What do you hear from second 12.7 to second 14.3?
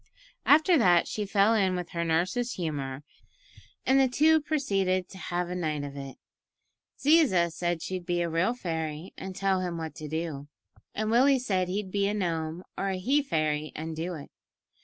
or a he fairy and do